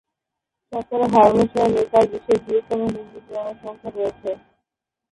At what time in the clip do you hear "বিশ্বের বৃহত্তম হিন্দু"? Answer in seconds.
2.11-3.19